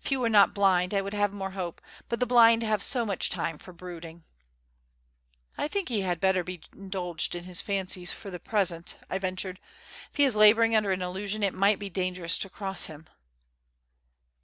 [0.00, 3.04] If he were not blind I would have more hope, but the blind have so
[3.04, 4.24] much time for brooding."
[5.58, 9.60] "I think he had better be indulged in his fancies for the present," I ventured.
[10.10, 13.06] "If he is labouring under an illusion it might be dangerous to cross him."